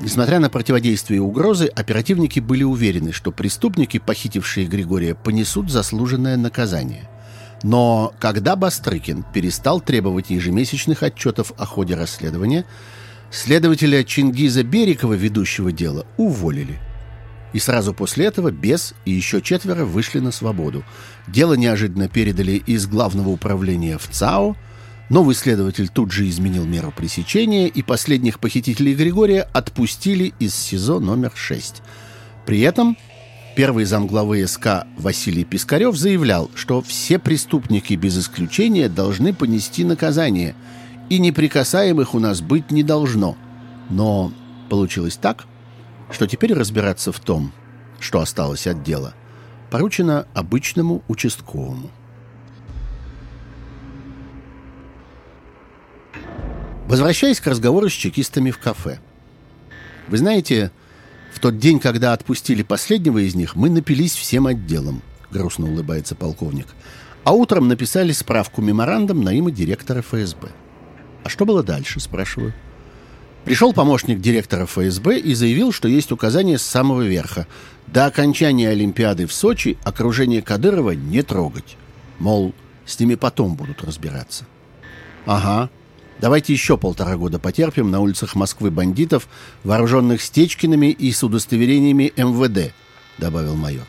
Несмотря 0.00 0.40
на 0.40 0.50
противодействие 0.50 1.18
и 1.18 1.20
угрозы, 1.20 1.66
оперативники 1.66 2.40
были 2.40 2.64
уверены, 2.64 3.12
что 3.12 3.30
преступники, 3.30 3.98
похитившие 3.98 4.66
Григория, 4.66 5.14
понесут 5.14 5.70
заслуженное 5.70 6.36
наказание. 6.36 7.08
Но 7.62 8.12
когда 8.18 8.56
Бастрыкин 8.56 9.24
перестал 9.32 9.80
требовать 9.80 10.30
ежемесячных 10.30 11.04
отчетов 11.04 11.52
о 11.56 11.64
ходе 11.66 11.94
расследования, 11.94 12.64
следователя 13.30 14.02
Чингиза 14.02 14.64
Берикова, 14.64 15.14
ведущего 15.14 15.70
дела, 15.70 16.04
уволили. 16.16 16.80
И 17.52 17.60
сразу 17.60 17.94
после 17.94 18.24
этого 18.24 18.50
Бес 18.50 18.94
и 19.04 19.12
еще 19.12 19.40
четверо 19.40 19.84
вышли 19.84 20.18
на 20.18 20.32
свободу. 20.32 20.82
Дело 21.28 21.54
неожиданно 21.54 22.08
передали 22.08 22.52
из 22.66 22.88
главного 22.88 23.28
управления 23.28 23.98
в 23.98 24.08
ЦАО– 24.08 24.56
Новый 25.08 25.34
следователь 25.34 25.88
тут 25.88 26.10
же 26.10 26.28
изменил 26.28 26.64
меру 26.64 26.92
пресечения, 26.92 27.68
и 27.68 27.82
последних 27.82 28.38
похитителей 28.38 28.94
Григория 28.94 29.48
отпустили 29.52 30.32
из 30.38 30.54
СИЗО 30.54 31.00
номер 31.00 31.32
6. 31.34 31.82
При 32.46 32.60
этом 32.60 32.96
первый 33.54 33.84
замглавы 33.84 34.46
СК 34.46 34.86
Василий 34.96 35.44
Пискарев 35.44 35.96
заявлял, 35.96 36.50
что 36.54 36.80
все 36.80 37.18
преступники 37.18 37.94
без 37.94 38.18
исключения 38.18 38.88
должны 38.88 39.34
понести 39.34 39.84
наказание, 39.84 40.54
и 41.10 41.18
неприкасаемых 41.18 42.14
у 42.14 42.18
нас 42.18 42.40
быть 42.40 42.70
не 42.70 42.82
должно. 42.82 43.36
Но 43.90 44.32
получилось 44.70 45.16
так, 45.16 45.44
что 46.10 46.26
теперь 46.26 46.54
разбираться 46.54 47.12
в 47.12 47.20
том, 47.20 47.52
что 48.00 48.20
осталось 48.20 48.66
от 48.66 48.82
дела, 48.82 49.14
поручено 49.70 50.26
обычному 50.32 51.02
участковому. 51.08 51.90
Возвращаясь 56.92 57.40
к 57.40 57.46
разговору 57.46 57.88
с 57.88 57.94
чекистами 57.94 58.50
в 58.50 58.58
кафе. 58.58 58.98
Вы 60.08 60.18
знаете, 60.18 60.70
в 61.32 61.40
тот 61.40 61.56
день, 61.56 61.80
когда 61.80 62.12
отпустили 62.12 62.62
последнего 62.62 63.16
из 63.16 63.34
них, 63.34 63.56
мы 63.56 63.70
напились 63.70 64.14
всем 64.14 64.46
отделом, 64.46 65.00
грустно 65.30 65.70
улыбается 65.70 66.14
полковник. 66.14 66.66
А 67.24 67.32
утром 67.32 67.66
написали 67.66 68.12
справку 68.12 68.60
меморандум 68.60 69.22
на 69.22 69.30
имя 69.30 69.50
директора 69.50 70.02
ФСБ. 70.02 70.50
А 71.24 71.30
что 71.30 71.46
было 71.46 71.62
дальше, 71.62 71.98
спрашиваю. 71.98 72.52
Пришел 73.46 73.72
помощник 73.72 74.20
директора 74.20 74.66
ФСБ 74.66 75.18
и 75.18 75.32
заявил, 75.32 75.72
что 75.72 75.88
есть 75.88 76.12
указание 76.12 76.58
с 76.58 76.62
самого 76.62 77.00
верха. 77.00 77.46
До 77.86 78.04
окончания 78.04 78.68
Олимпиады 78.68 79.26
в 79.26 79.32
Сочи 79.32 79.78
окружение 79.82 80.42
Кадырова 80.42 80.90
не 80.90 81.22
трогать. 81.22 81.78
Мол, 82.18 82.52
с 82.84 83.00
ними 83.00 83.14
потом 83.14 83.54
будут 83.54 83.82
разбираться. 83.82 84.44
Ага, 85.24 85.70
Давайте 86.22 86.52
еще 86.52 86.78
полтора 86.78 87.16
года 87.16 87.40
потерпим 87.40 87.90
на 87.90 87.98
улицах 87.98 88.36
Москвы 88.36 88.70
бандитов, 88.70 89.26
вооруженных 89.64 90.22
Стечкиными 90.22 90.86
и 90.86 91.10
с 91.10 91.24
удостоверениями 91.24 92.12
МВД»,— 92.16 92.72
добавил 93.18 93.56
майор. 93.56 93.84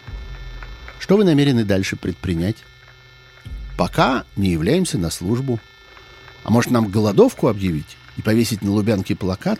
«Что 0.97 1.15
вы 1.15 1.25
намерены 1.25 1.63
дальше 1.63 1.95
предпринять?» 1.95 2.57
«Пока 3.77 4.23
не 4.35 4.49
являемся 4.49 4.97
на 4.97 5.11
службу. 5.11 5.59
А 6.43 6.49
может, 6.49 6.71
нам 6.71 6.87
голодовку 6.87 7.49
объявить 7.49 7.97
и 8.17 8.23
повесить 8.23 8.63
на 8.63 8.71
Лубянке 8.71 9.15
плакат?» 9.15 9.59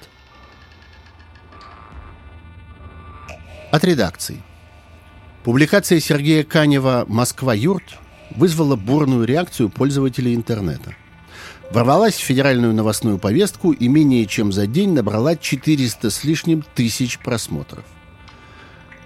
От 3.71 3.83
редакции. 3.83 4.41
Публикация 5.43 5.99
Сергея 5.99 6.43
Канева 6.43 7.05
«Москва-Юрт» 7.07 7.99
вызвала 8.31 8.75
бурную 8.75 9.25
реакцию 9.25 9.69
пользователей 9.69 10.33
интернета 10.33 10.95
ворвалась 11.73 12.13
в 12.15 12.23
федеральную 12.23 12.73
новостную 12.73 13.17
повестку 13.17 13.71
и 13.71 13.87
менее 13.87 14.27
чем 14.27 14.51
за 14.51 14.67
день 14.67 14.93
набрала 14.93 15.35
400 15.35 16.11
с 16.11 16.23
лишним 16.23 16.63
тысяч 16.75 17.17
просмотров. 17.17 17.83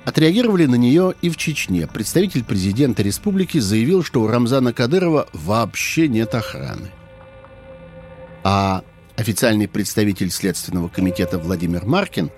Отреагировали 0.03 0.65
на 0.65 0.75
нее 0.75 1.13
и 1.21 1.29
в 1.29 1.37
Чечне. 1.37 1.87
Представитель 1.87 2.43
президента 2.43 3.03
республики 3.03 3.57
заявил, 3.57 4.03
что 4.03 4.21
у 4.21 4.27
Рамзана 4.27 4.73
Кадырова 4.73 5.27
вообще 5.33 6.07
нет 6.07 6.35
охраны. 6.35 6.91
А 8.43 8.83
официальный 9.15 9.67
представитель 9.67 10.29
Следственного 10.29 10.89
комитета 10.89 11.39
Владимир 11.39 11.85
Маркин 11.85 12.31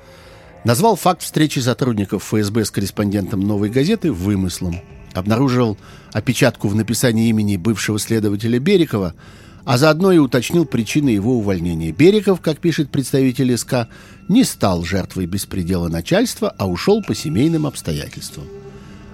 назвал 0.63 0.95
факт 0.95 1.23
встречи 1.23 1.59
сотрудников 1.59 2.23
ФСБ 2.23 2.65
с 2.65 2.71
корреспондентом 2.71 3.41
«Новой 3.41 3.69
газеты» 3.69 4.11
вымыслом. 4.11 4.79
Обнаружил 5.13 5.77
опечатку 6.13 6.67
в 6.67 6.75
написании 6.75 7.29
имени 7.29 7.57
бывшего 7.57 7.97
следователя 7.97 8.59
Берикова– 8.59 9.15
а 9.69 9.77
заодно 9.77 10.11
и 10.11 10.17
уточнил 10.17 10.65
причины 10.65 11.09
его 11.09 11.37
увольнения. 11.37 11.91
Берегов, 11.91 12.41
как 12.41 12.57
пишет 12.57 12.89
представитель 12.89 13.55
СК, 13.55 13.87
не 14.27 14.43
стал 14.43 14.83
жертвой 14.83 15.27
беспредела 15.27 15.89
начальства, 15.89 16.49
а 16.57 16.67
ушел 16.67 17.03
по 17.03 17.13
семейным 17.13 17.67
обстоятельствам. 17.67 18.47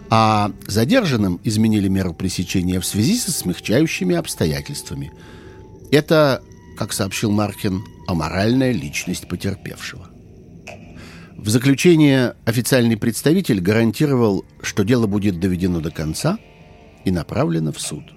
А 0.09 0.53
задержанным 0.65 1.41
изменили 1.43 1.89
меру 1.89 2.13
пресечения 2.13 2.79
в 2.79 2.85
связи 2.85 3.17
со 3.17 3.33
смягчающими 3.33 4.15
обстоятельствами. 4.15 5.11
Это, 5.91 6.41
как 6.77 6.93
сообщил 6.93 7.31
Маркин, 7.31 7.83
аморальная 8.07 8.71
личность 8.71 9.27
потерпевшего. 9.27 10.07
В 11.35 11.49
заключение 11.49 12.35
официальный 12.45 12.95
представитель 12.95 13.59
гарантировал, 13.59 14.45
что 14.61 14.85
дело 14.85 15.05
будет 15.05 15.37
доведено 15.37 15.81
до 15.81 15.91
конца 15.91 16.37
и 17.03 17.11
направлено 17.11 17.73
в 17.73 17.81
суд. 17.81 18.14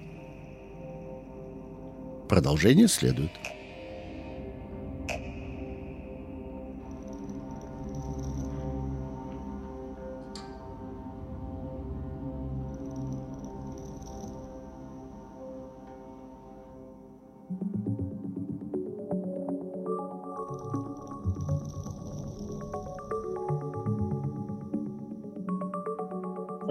Продолжение 2.29 2.87
следует. 2.87 3.31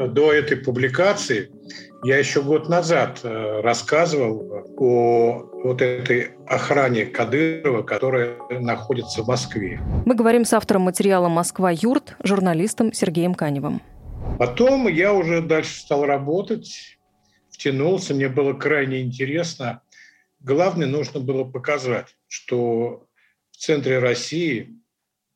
до 0.07 0.33
этой 0.33 0.57
публикации 0.57 1.51
я 2.03 2.19
еще 2.19 2.43
год 2.43 2.69
назад 2.69 3.21
э, 3.23 3.61
рассказывал 3.61 4.65
о 4.77 5.51
вот 5.65 5.83
этой 5.83 6.31
охране 6.47 7.07
Кадырова, 7.07 7.83
которая 7.83 8.37
находится 8.51 9.23
в 9.23 9.29
Москве. 9.29 9.81
Мы 10.07 10.15
говорим 10.15 10.45
с 10.45 10.53
автором 10.53 10.83
материала 10.83 11.29
«Москва-Юрт», 11.29 12.17
журналистом 12.23 12.93
Сергеем 12.93 13.35
Каневым. 13.35 13.83
Потом 14.39 14.87
я 14.87 15.13
уже 15.13 15.43
дальше 15.43 15.81
стал 15.81 16.05
работать, 16.05 16.99
втянулся, 17.51 18.15
мне 18.15 18.29
было 18.29 18.53
крайне 18.53 19.03
интересно. 19.03 19.83
Главное, 20.41 20.87
нужно 20.87 21.19
было 21.19 21.43
показать, 21.45 22.17
что 22.29 23.07
в 23.51 23.57
центре 23.57 23.99
России 23.99 24.79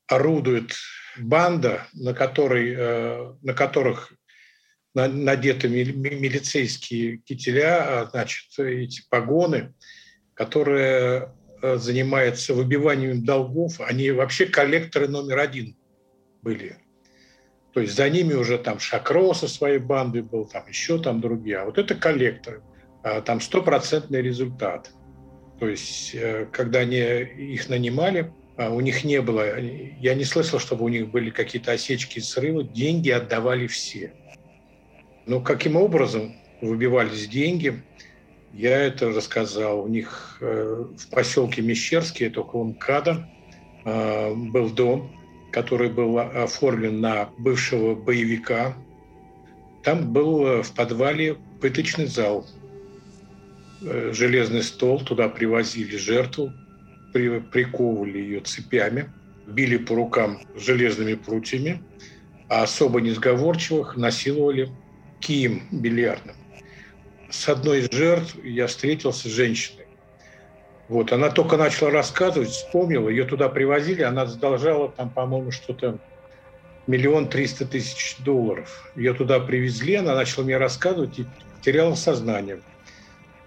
орудует 0.07 0.71
банда, 1.17 1.87
на, 1.93 2.13
которой, 2.13 2.73
э, 2.77 3.33
на 3.41 3.53
которых 3.53 4.13
надеты 4.93 5.67
милицейские 5.69 7.17
кителя, 7.17 8.01
а, 8.01 8.05
значит, 8.11 8.57
эти 8.59 9.01
погоны, 9.09 9.73
которые 10.33 11.33
э, 11.61 11.77
занимаются 11.77 12.53
выбиванием 12.53 13.23
долгов, 13.23 13.79
они 13.81 14.11
вообще 14.11 14.45
коллекторы 14.45 15.07
номер 15.07 15.39
один 15.39 15.75
были. 16.41 16.77
То 17.73 17.79
есть 17.79 17.95
за 17.95 18.09
ними 18.09 18.33
уже 18.33 18.59
там 18.59 18.79
Шакро 18.79 19.33
со 19.33 19.47
своей 19.47 19.79
бандой 19.79 20.21
был, 20.21 20.45
там 20.45 20.67
еще 20.67 21.01
там 21.01 21.21
другие. 21.21 21.57
А 21.57 21.65
вот 21.65 21.79
это 21.79 21.95
коллекторы. 21.95 22.61
А 23.03 23.21
там 23.21 23.41
стопроцентный 23.41 24.21
результат. 24.21 24.91
То 25.59 25.67
есть 25.67 26.13
э, 26.13 26.47
когда 26.51 26.79
они 26.79 26.99
их 26.99 27.69
нанимали, 27.69 28.31
а 28.57 28.69
у 28.69 28.79
них 28.81 29.03
не 29.03 29.21
было, 29.21 29.59
я 29.59 30.13
не 30.13 30.25
слышал, 30.25 30.59
чтобы 30.59 30.85
у 30.85 30.89
них 30.89 31.09
были 31.09 31.31
какие-то 31.31 31.71
осечки 31.71 32.19
и 32.19 32.21
срывы, 32.21 32.63
деньги 32.63 33.09
отдавали 33.09 33.65
все. 33.65 34.13
Но 35.25 35.39
каким 35.39 35.75
образом 35.75 36.33
выбивались 36.61 37.27
деньги, 37.27 37.81
я 38.53 38.77
это 38.77 39.09
рассказал. 39.09 39.83
У 39.83 39.87
них 39.87 40.37
э, 40.41 40.85
в 40.97 41.09
поселке 41.09 41.61
Мещерский, 41.61 42.27
это 42.27 42.41
около 42.41 42.65
МКАДа, 42.65 43.29
э, 43.85 44.33
был 44.33 44.69
дом, 44.69 45.11
который 45.51 45.89
был 45.89 46.19
оформлен 46.19 47.01
на 47.01 47.29
бывшего 47.37 47.95
боевика. 47.95 48.75
Там 49.83 50.13
был 50.13 50.45
э, 50.45 50.63
в 50.63 50.71
подвале 50.73 51.37
пыточный 51.61 52.05
зал, 52.05 52.45
железный 53.81 54.63
стол, 54.63 55.01
туда 55.01 55.27
привозили 55.29 55.97
жертву, 55.97 56.51
приковывали 57.13 58.17
ее 58.17 58.39
цепями, 58.41 59.09
били 59.47 59.77
по 59.77 59.95
рукам 59.95 60.39
железными 60.55 61.15
прутьями, 61.15 61.81
а 62.49 62.63
особо 62.63 63.01
несговорчивых 63.01 63.97
насиловали 63.97 64.69
кием 65.23 65.63
бильярдным. 65.71 66.35
С 67.29 67.49
одной 67.49 67.79
из 67.79 67.91
жертв 67.91 68.35
я 68.43 68.67
встретился 68.67 69.27
с 69.27 69.31
женщиной. 69.31 69.87
Вот, 70.89 71.11
она 71.11 71.29
только 71.29 71.57
начала 71.57 71.89
рассказывать, 71.89 72.49
вспомнила, 72.49 73.09
ее 73.09 73.23
туда 73.23 73.49
привозили, 73.49 74.03
она 74.03 74.25
задолжала 74.25 74.89
там, 74.89 75.09
по-моему, 75.09 75.51
что-то 75.51 75.97
миллион 76.85 77.29
триста 77.29 77.65
тысяч 77.65 78.17
долларов. 78.19 78.91
Ее 78.95 79.13
туда 79.13 79.39
привезли, 79.39 79.95
она 79.95 80.13
начала 80.13 80.43
мне 80.43 80.57
рассказывать 80.57 81.19
и 81.19 81.25
теряла 81.61 81.95
сознание. 81.95 82.59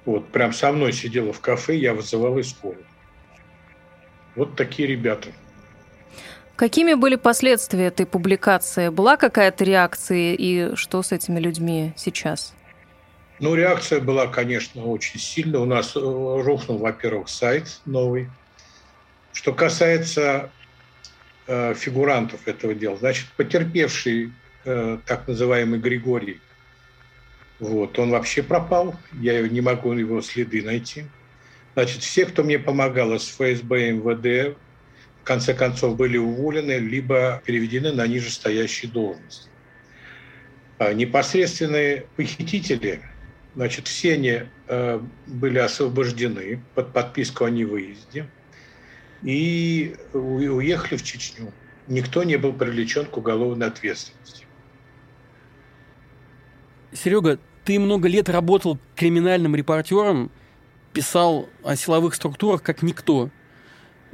Вот, 0.07 0.29
прям 0.33 0.53
со 0.53 0.73
мной 0.73 0.93
сидела 0.93 1.33
в 1.33 1.41
кафе, 1.41 1.77
я 1.77 1.95
вызывал 1.95 2.39
из 2.39 2.51
скорую. 2.51 2.87
Вот 4.35 4.57
такие 4.57 4.89
ребята– 4.89 5.29
Какими 6.57 6.95
были 6.95 7.17
последствия 7.17 7.87
этой 7.87 8.07
публикации? 8.07 8.89
Была 8.89 9.19
какая-то 9.19 9.63
реакция 9.63 10.33
и 10.33 10.75
что 10.75 11.03
с 11.03 11.13
этими 11.13 11.39
людьми 11.39 11.93
сейчас? 11.97 12.55
Ну, 13.41 13.55
реакция 13.55 14.01
была, 14.01 14.27
конечно, 14.27 14.87
очень 14.87 15.21
сильная. 15.21 15.61
У 15.61 15.67
нас 15.67 15.95
э, 15.95 16.01
рухнул, 16.01 16.79
во-первых, 16.79 17.29
сайт 17.29 17.81
новый. 17.85 18.31
Что 19.35 19.53
касается 19.53 20.51
э, 21.47 21.75
фигурантов 21.75 22.49
этого 22.49 22.75
дела, 22.75 22.97
значит, 22.97 23.27
потерпевший 23.37 24.33
э, 24.65 24.99
так 25.05 25.29
называемый 25.29 25.79
Григорий, 25.79 26.41
вот, 27.59 27.99
он 27.99 28.11
вообще 28.11 28.43
пропал. 28.43 28.95
Я 29.13 29.47
не 29.47 29.61
могу 29.61 29.93
его 29.93 30.23
следы 30.23 30.63
найти. 30.63 31.05
Значит, 31.75 32.03
все, 32.03 32.25
кто 32.25 32.43
мне 32.43 32.59
помогал 32.59 33.15
из 33.15 33.29
ФСБ, 33.29 33.93
МВД, 33.93 34.57
конце 35.27 35.55
концов 35.55 35.97
были 35.97 36.17
уволены, 36.17 36.79
либо 36.79 37.43
переведены 37.45 37.93
на 37.93 38.07
нижестоящие 38.07 38.91
должности. 38.91 39.51
А 40.79 40.93
непосредственные 40.93 42.07
похитители, 42.17 43.03
значит, 43.55 43.89
все 43.89 44.15
они 44.15 44.43
э, 44.69 45.01
были 45.27 45.59
освобождены 45.59 46.63
под 46.75 46.93
подписку 46.93 47.45
о 47.45 47.51
невыезде 47.51 48.29
и 49.23 49.97
уехали 50.13 50.97
в 50.97 51.03
Чечню. 51.03 51.53
Никто 51.89 52.25
не 52.25 52.37
был 52.37 52.53
привлечен 52.53 53.07
к 53.07 53.17
уголовной 53.17 53.67
ответственности. 53.67 54.47
Серега, 56.93 57.39
ты 57.65 57.79
много 57.79 58.09
лет 58.09 58.29
работал 58.29 58.79
криминальным 58.95 59.57
репортером, 59.57 60.31
писал 60.93 61.49
о 61.65 61.75
силовых 61.75 62.15
структурах 62.15 62.63
как 62.63 62.83
никто. 62.83 63.31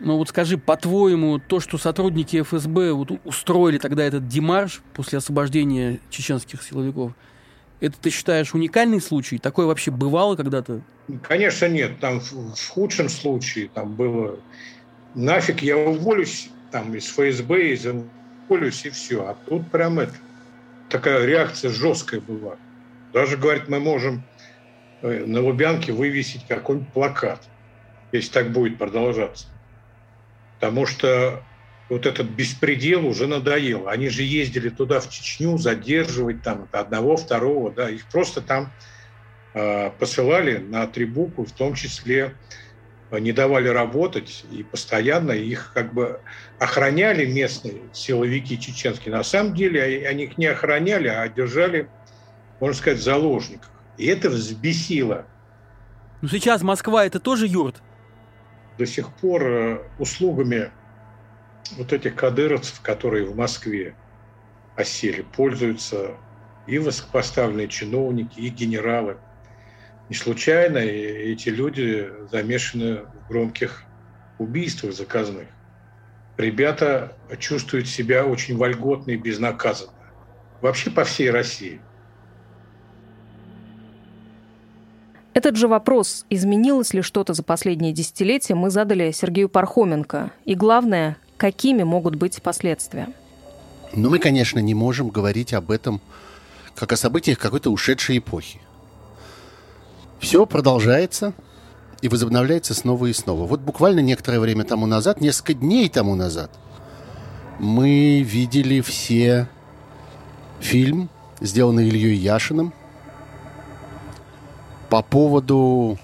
Но 0.03 0.19
вот 0.19 0.31
скажи, 0.31 0.59
по-твоему, 0.59 1.39
то, 1.39 1.61
что 1.61 1.79
сотрудники 1.79 2.43
ФСБ 2.43 2.93
вот 2.93 3.13
устроили 3.25 3.79
тогда 3.79 4.03
этот 4.03 4.27
демарш 4.27 4.83
после 4.95 5.19
освобождения 5.19 6.01
чеченских 6.11 6.61
силовиков, 6.61 7.13
это 7.79 7.97
ты 8.01 8.11
считаешь 8.11 8.53
уникальный 8.53 9.01
случай? 9.01 9.39
Такое 9.39 9.67
вообще 9.67 9.93
бывало 9.93 10.35
когда-то? 10.35 10.83
Конечно, 11.23 11.67
нет. 11.69 12.01
Там 12.01 12.21
в 12.21 12.69
худшем 12.69 13.09
случае 13.09 13.69
там 13.69 13.95
было 13.95 14.41
нафиг 15.15 15.63
я 15.63 15.77
уволюсь 15.77 16.51
там 16.73 16.93
из 16.97 17.07
ФСБ, 17.07 17.73
из 17.73 17.87
уволюсь 18.49 18.85
и 18.85 18.91
все. 18.91 19.25
А 19.25 19.37
тут 19.47 19.71
прям 19.71 20.01
это 20.01 20.15
такая 20.89 21.25
реакция 21.25 21.71
жесткая 21.71 22.21
была. 22.21 22.57
Даже, 23.13 23.37
говорит, 23.37 23.69
мы 23.69 23.79
можем 23.79 24.25
э, 25.03 25.25
на 25.27 25.43
Лубянке 25.43 25.93
вывесить 25.93 26.45
какой-нибудь 26.49 26.93
плакат, 26.93 27.41
если 28.11 28.33
так 28.33 28.51
будет 28.51 28.79
продолжаться 28.79 29.47
потому 30.63 30.87
что 30.87 31.43
вот 31.89 32.07
этот 32.07 32.29
беспредел 32.29 33.05
уже 33.05 33.27
надоел. 33.27 33.89
Они 33.89 34.09
же 34.09 34.23
ездили 34.23 34.69
туда, 34.69 35.01
в 35.01 35.11
Чечню, 35.11 35.59
задерживать 35.59 36.41
там 36.43 36.69
одного, 36.71 37.17
второго, 37.17 37.73
да, 37.73 37.91
их 37.91 38.07
просто 38.07 38.41
там 38.41 38.73
э, 39.55 39.91
посылали 39.91 40.59
на 40.59 40.87
трибуку, 40.87 41.45
в 41.45 41.51
том 41.51 41.75
числе 41.75 42.37
э, 43.11 43.19
не 43.19 43.33
давали 43.33 43.67
работать, 43.67 44.45
и 44.53 44.63
постоянно 44.63 45.33
их 45.33 45.73
как 45.75 45.93
бы 45.93 46.21
охраняли 46.61 47.27
местные 47.27 47.83
силовики 47.93 48.57
чеченские. 48.57 49.13
На 49.13 49.25
самом 49.25 49.57
деле 49.57 50.07
они 50.09 50.27
их 50.27 50.39
не 50.39 50.47
охраняли, 50.47 51.09
а 51.09 51.29
держали, 51.29 51.89
можно 52.61 52.77
сказать, 52.77 53.01
в 53.01 53.03
заложниках. 53.03 53.69
И 53.99 54.07
это 54.07 54.31
взбесило. 54.31 55.27
Ну 56.21 56.29
сейчас 56.29 56.63
Москва 56.63 57.05
это 57.05 57.19
тоже 57.19 57.49
юрт? 57.49 57.83
До 58.79 58.87
сих 58.87 59.13
пор 59.15 59.43
э, 59.45 59.79
услугами 59.99 60.71
вот 61.77 61.93
этих 61.93 62.15
кадыровцев, 62.15 62.81
которые 62.81 63.27
в 63.27 63.37
Москве 63.37 63.95
осели, 64.77 65.23
пользуются 65.23 66.17
и 66.67 66.79
высокопоставленные 66.79 67.69
чиновники, 67.69 68.41
и 68.41 68.49
генералы. 68.49 69.19
Не 70.09 70.15
случайно 70.15 70.79
эти 70.79 71.49
люди 71.49 72.09
замешаны 72.31 73.03
в 73.05 73.29
громких 73.29 73.85
убийствах 74.39 74.93
заказных. 74.93 75.49
Ребята 76.37 77.17
чувствуют 77.39 77.89
себя 77.89 78.25
очень 78.27 78.57
вольготно 78.57 79.13
и 79.13 79.17
безнаказанно. 79.17 79.93
Вообще 80.61 80.91
по 80.91 81.05
всей 81.05 81.31
России– 81.31 81.81
Этот 85.35 85.57
же 85.57 85.67
вопрос, 85.67 86.27
изменилось 86.29 86.93
ли 86.93 87.01
что-то 87.01 87.33
за 87.33 87.43
последние 87.43 87.93
десятилетия, 87.93 88.55
мы 88.55 88.71
задали 88.71 89.13
Сергею 89.13 89.49
Пархоменко. 89.49 90.31
И 90.45 90.55
главное, 90.55 91.17
какими 91.39 91.83
могут 91.85 92.17
быть 92.17 92.43
последствия? 92.43 93.09
Но 93.95 94.11
мы, 94.11 94.19
конечно, 94.19 94.59
не 94.59 94.75
можем 94.75 95.09
говорить 95.09 95.55
об 95.55 95.71
этом 95.71 96.01
как 96.75 96.93
о 96.93 96.97
событиях 96.97 97.39
какой-то 97.39 97.71
ушедшей 97.71 98.19
эпохи. 98.19 98.61
Все 100.19 100.47
продолжается 100.47 101.33
и 102.03 102.09
возобновляется 102.09 102.75
снова 102.75 103.07
и 103.07 103.13
снова. 103.13 103.47
Вот 103.47 103.61
буквально 103.61 104.01
некоторое 104.01 104.39
время 104.39 104.65
тому 104.65 104.87
назад, 104.87 105.21
несколько 105.21 105.55
дней 105.55 105.89
тому 105.89 106.15
назад, 106.15 106.51
мы 107.59 108.23
видели 108.23 108.81
все 108.81 109.49
фильм, 110.61 111.09
сделанный 111.41 111.89
Ильей 111.89 112.17
Яшиным, 112.17 112.73
по 114.93 115.01
поводу 115.03 115.99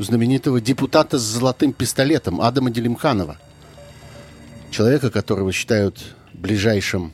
знаменитого 0.00 0.60
депутата 0.60 1.20
с 1.20 1.22
золотым 1.22 1.72
пистолетом 1.72 2.40
Адама 2.40 2.70
Делимханова. 2.70 3.38
Человека, 4.72 5.08
которого 5.12 5.52
считают 5.52 6.16
ближайшим 6.32 7.12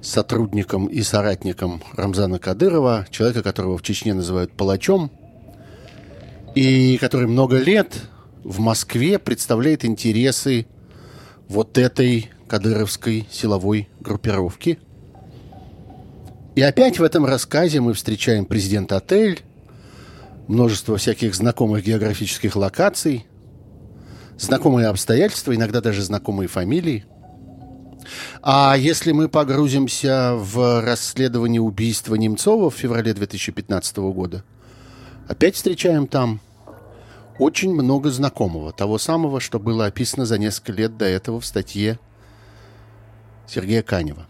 сотрудником 0.00 0.86
и 0.86 1.02
соратником 1.02 1.82
Рамзана 1.94 2.38
Кадырова, 2.38 3.06
человека, 3.10 3.42
которого 3.42 3.76
в 3.76 3.82
Чечне 3.82 4.14
называют 4.14 4.50
палачом, 4.50 5.10
и 6.54 6.96
который 6.96 7.28
много 7.28 7.58
лет 7.58 8.00
в 8.44 8.60
Москве 8.60 9.18
представляет 9.18 9.84
интересы 9.84 10.66
вот 11.48 11.76
этой 11.76 12.30
кадыровской 12.48 13.28
силовой 13.30 13.90
группировки. 14.00 14.78
И 16.54 16.62
опять 16.62 16.98
в 16.98 17.02
этом 17.02 17.24
рассказе 17.24 17.80
мы 17.80 17.94
встречаем 17.94 18.44
президента 18.44 18.96
отель, 18.96 19.42
множество 20.46 20.96
всяких 20.96 21.34
знакомых 21.34 21.84
географических 21.84 22.54
локаций, 22.56 23.26
знакомые 24.38 24.88
обстоятельства, 24.88 25.54
иногда 25.54 25.80
даже 25.80 26.02
знакомые 26.02 26.48
фамилии– 26.48 27.04
а 28.42 28.76
если 28.76 29.12
мы 29.12 29.28
погрузимся 29.28 30.34
в 30.34 30.82
расследование 30.82 31.60
убийства 31.60 32.14
Немцова 32.14 32.70
в 32.70 32.74
феврале 32.74 33.14
2015 33.14 33.96
года, 33.96 34.44
опять 35.28 35.56
встречаем 35.56 36.06
там 36.06 36.40
очень 37.38 37.72
много 37.72 38.10
знакомого, 38.10 38.72
того 38.72 38.98
самого, 38.98 39.40
что 39.40 39.58
было 39.58 39.86
описано 39.86 40.26
за 40.26 40.38
несколько 40.38 40.72
лет 40.72 40.96
до 40.96 41.06
этого 41.06 41.40
в 41.40 41.46
статье 41.46 41.98
Сергея 43.48 43.82
Канева. 43.82 44.26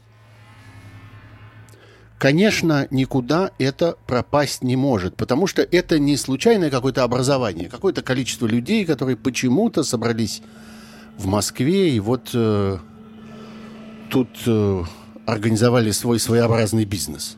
Конечно, 2.25 2.89
никуда 2.91 3.51
это 3.59 3.99
пропасть 4.07 4.63
не 4.63 4.77
может, 4.77 5.15
потому 5.15 5.47
что 5.47 5.61
это 5.61 5.99
не 5.99 6.17
случайное 6.17 6.71
какое-то 6.71 7.03
образование, 7.03 7.69
какое-то 7.69 8.01
количество 8.01 8.47
людей, 8.47 8.87
которые 8.87 9.19
почему-то 9.19 9.83
собрались 9.83 10.41
в 11.19 11.27
Москве 11.27 11.91
и 11.91 12.01
вот 12.01 12.31
э, 12.33 12.79
тут 14.09 14.31
э, 14.47 14.85
организовали 15.27 15.91
свой 15.91 16.19
своеобразный 16.19 16.87
бизнес. 16.87 17.37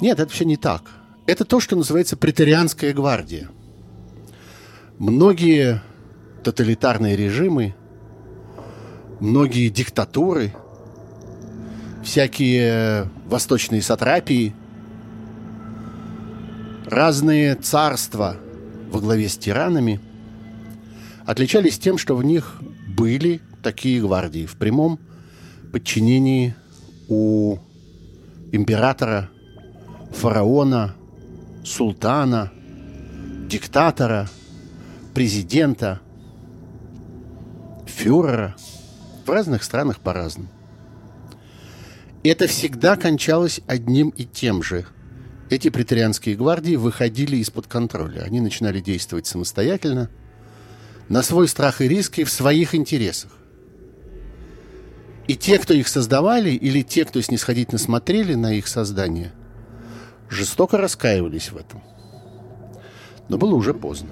Нет, 0.00 0.20
это 0.20 0.32
все 0.32 0.46
не 0.46 0.56
так. 0.56 0.84
Это 1.26 1.44
то, 1.44 1.60
что 1.60 1.76
называется 1.76 2.16
претарианская 2.16 2.94
гвардия. 2.94 3.50
Многие 4.96 5.82
тоталитарные 6.42 7.14
режимы, 7.14 7.74
многие 9.20 9.68
диктатуры, 9.68 10.54
всякие 12.04 13.08
восточные 13.26 13.82
сатрапии, 13.82 14.54
разные 16.86 17.54
царства 17.56 18.36
во 18.90 19.00
главе 19.00 19.28
с 19.28 19.36
тиранами 19.36 20.00
отличались 21.26 21.78
тем, 21.78 21.98
что 21.98 22.14
в 22.14 22.22
них 22.22 22.60
были 22.86 23.40
такие 23.62 24.00
гвардии 24.00 24.46
в 24.46 24.56
прямом 24.56 25.00
подчинении 25.72 26.54
у 27.08 27.58
императора, 28.52 29.30
фараона, 30.12 30.94
султана, 31.64 32.52
диктатора, 33.48 34.28
президента, 35.14 36.00
фюрера. 37.86 38.54
В 39.26 39.30
разных 39.30 39.64
странах 39.64 40.00
по-разному. 40.00 40.53
Это 42.24 42.46
всегда 42.46 42.96
кончалось 42.96 43.60
одним 43.66 44.08
и 44.08 44.24
тем 44.24 44.62
же. 44.62 44.86
Эти 45.50 45.68
претарианские 45.68 46.36
гвардии 46.36 46.74
выходили 46.74 47.36
из-под 47.36 47.66
контроля. 47.66 48.22
Они 48.22 48.40
начинали 48.40 48.80
действовать 48.80 49.26
самостоятельно, 49.26 50.08
на 51.10 51.22
свой 51.22 51.48
страх 51.48 51.82
и 51.82 51.88
риск 51.88 52.18
и 52.18 52.24
в 52.24 52.30
своих 52.30 52.74
интересах. 52.74 53.30
И 55.28 55.36
те, 55.36 55.58
кто 55.58 55.74
их 55.74 55.86
создавали, 55.86 56.50
или 56.50 56.80
те, 56.80 57.04
кто 57.04 57.20
снисходительно 57.20 57.78
смотрели 57.78 58.34
на 58.34 58.54
их 58.54 58.68
создание, 58.68 59.32
жестоко 60.30 60.78
раскаивались 60.78 61.50
в 61.50 61.58
этом. 61.58 61.82
Но 63.28 63.36
было 63.36 63.54
уже 63.54 63.74
поздно. 63.74 64.08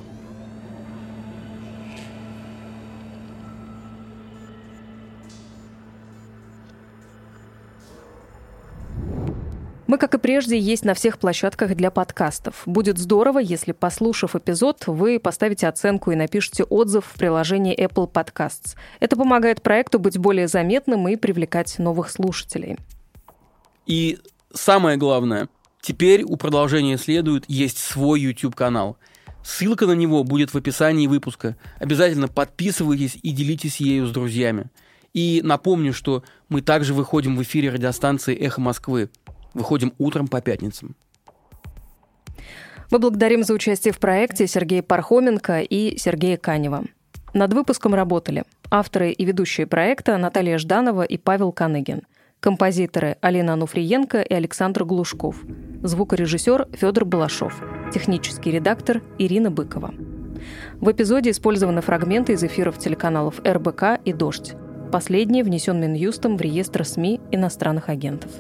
Мы, 9.93 9.99
как 9.99 10.15
и 10.15 10.19
прежде, 10.19 10.59
есть 10.59 10.87
на 10.87 10.95
всех 10.95 11.19
площадках 11.19 11.77
для 11.77 11.91
подкастов. 11.91 12.63
Будет 12.65 12.97
здорово, 12.97 13.41
если, 13.41 13.73
послушав 13.73 14.35
эпизод, 14.35 14.87
вы 14.87 15.21
поставите 15.21 15.69
оценку 15.69 16.11
и 16.13 16.15
напишите 16.15 16.65
отзыв 16.65 17.05
в 17.05 17.19
приложении 17.19 17.79
Apple 17.79 18.11
Podcasts. 18.11 18.75
Это 19.01 19.17
помогает 19.17 19.61
проекту 19.61 19.99
быть 19.99 20.17
более 20.17 20.49
заметным 20.49 21.07
и 21.09 21.17
привлекать 21.17 21.79
новых 21.79 22.09
слушателей. 22.09 22.79
И 23.85 24.19
самое 24.55 24.97
главное, 24.97 25.51
теперь 25.83 26.23
у 26.23 26.39
продолжения 26.39 26.97
следует 26.97 27.45
есть 27.47 27.77
свой 27.77 28.23
YouTube-канал. 28.23 28.97
Ссылка 29.45 29.85
на 29.85 29.93
него 29.93 30.25
будет 30.25 30.55
в 30.55 30.57
описании 30.57 31.07
выпуска. 31.07 31.59
Обязательно 31.79 32.29
подписывайтесь 32.29 33.19
и 33.23 33.31
делитесь 33.31 33.77
ею 33.77 34.07
с 34.07 34.11
друзьями. 34.11 34.71
И 35.13 35.43
напомню, 35.45 35.93
что 35.93 36.25
мы 36.49 36.63
также 36.63 36.95
выходим 36.95 37.37
в 37.37 37.43
эфире 37.43 37.69
радиостанции 37.69 38.35
«Эхо 38.35 38.63
Москвы». 38.63 39.11
Выходим 39.55 39.93
утром 39.99 40.29
по 40.29 40.41
пятницам. 40.41 40.95
Мы 42.91 42.99
благодарим 42.99 43.43
за 43.43 43.55
участие 43.55 43.93
в 43.93 43.99
проекте 43.99 44.47
Сергея 44.47 44.83
Пархоменко 44.83 45.61
и 45.61 45.97
Сергея 45.97 46.37
Канева. 46.37 46.85
Над 47.33 47.55
выпуском 47.55 47.95
работали 47.95 48.45
авторы 48.71 49.13
и 49.13 49.25
ведущие 49.25 49.67
проекта 49.67 50.19
Наталья 50.19 50.59
Жданова 50.59 51.03
и 51.03 51.17
Павел 51.17 51.53
Каныгин, 51.53 52.03
композиторы 52.41 53.17
Алина 53.23 53.55
Ануфриенко 53.55 54.21
и 54.21 54.35
Александр 54.35 54.85
Глушков, 54.85 55.37
звукорежиссер 55.83 56.69
Федор 56.73 57.05
Балашов, 57.07 57.63
технический 57.95 58.51
редактор 58.51 59.03
Ирина 59.19 59.51
Быкова. 59.51 59.95
В 60.81 60.91
эпизоде 60.91 61.31
использованы 61.31 61.81
фрагменты 61.81 62.33
из 62.33 62.43
эфиров 62.43 62.79
телеканалов 62.79 63.41
РБК 63.47 64.01
и 64.05 64.13
«Дождь». 64.13 64.55
Последний 64.91 65.43
внесен 65.43 65.81
Минюстом 65.81 66.37
в 66.37 66.41
реестр 66.43 66.85
СМИ 66.85 67.21
иностранных 67.31 67.89
агентов. 67.89 68.31